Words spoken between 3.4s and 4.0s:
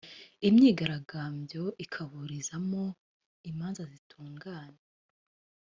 imanza